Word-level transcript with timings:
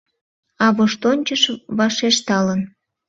А 0.65 0.65
воштончыш 0.75 1.41
вашешталын: 1.77 2.61